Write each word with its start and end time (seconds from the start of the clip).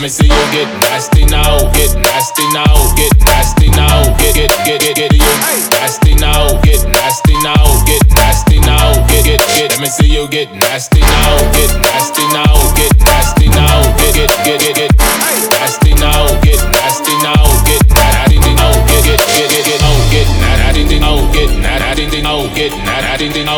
Let 0.00 0.04
me 0.04 0.08
see 0.08 0.24
you 0.24 0.44
get 0.50 0.80
nasty 0.80 1.26
now, 1.26 1.70
get 1.74 1.94
nasty 1.94 2.48
now, 2.54 2.72
get 2.96 3.12
nasty 3.20 3.68
now, 3.68 4.16
get 4.16 4.34
get 4.34 4.48
get 4.64 4.80
get 4.80 4.96
get 4.96 5.12
you 5.12 5.36
nasty 5.76 6.14
now, 6.14 6.58
get 6.62 6.88
nasty 6.88 7.36
now, 7.44 7.84
get 7.84 8.08
nasty 8.16 8.60
now, 8.60 9.06
get 9.08 9.24
get 9.26 9.40
get. 9.52 9.70
Let 9.72 9.80
me 9.80 9.88
see 9.88 10.08
you 10.08 10.26
get 10.28 10.54
nasty 10.54 11.00
now, 11.00 11.36
get 11.52 11.76
nasty 11.84 12.24
now, 12.32 12.56
get 12.80 12.96
nasty 13.04 13.48
now, 13.50 13.82
get 13.98 14.14
get 14.14 14.32
get 14.42 14.60
get 14.60 14.74
get 14.96 15.50
nasty 15.52 15.92
now, 15.92 16.40
get 16.40 16.64
nasty 16.72 17.12
now, 17.20 17.49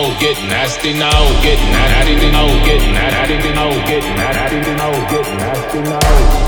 now, 0.02 0.20
get 0.20 0.36
nasty 0.48 0.92
now, 0.94 1.42
get 1.42 1.58
nasty 1.58 2.30
now, 2.32 2.46
get 2.64 2.82
nasty 2.92 3.54
now, 3.54 3.70
get 3.86 4.02
nasty 4.16 4.74
now, 4.74 4.92
get 5.10 5.26
nasty 5.38 5.80
now. 5.80 6.42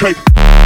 Okay. 0.00 0.57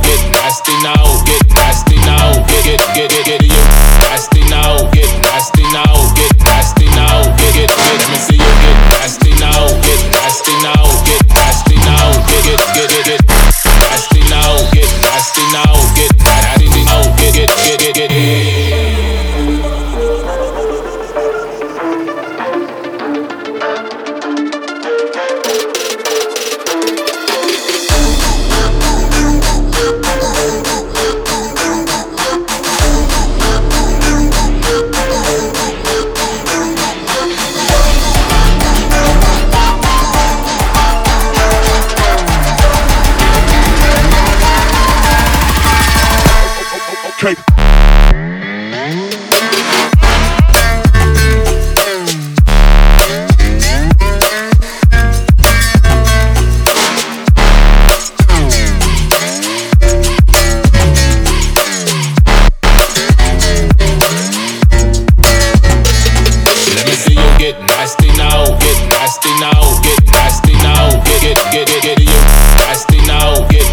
get 0.00 0.20
nasty 0.32 0.72
now, 0.82 1.04
get 1.24 1.42
nasty 1.54 1.96
now, 2.06 2.32
get 2.46 2.64
get 2.64 2.80
get 2.94 3.10
get, 3.10 3.26
get 3.26 3.42
you 3.42 3.62
nasty 4.00 4.40
now, 4.48 4.90
get 4.90 5.10
nasty 5.22 5.62
now. 5.72 6.11
tape. 47.22 47.38
Get 67.38 67.58
nasty 67.66 68.06
now, 68.16 68.46
get 68.60 70.04
nasty 70.06 70.54
now, 70.62 71.02
get 71.02 71.22
get 71.50 71.66
get 71.66 71.82
get 71.82 72.00
you 72.00 72.06
nasty 72.62 73.00
now, 73.04 73.48
get 73.48 73.71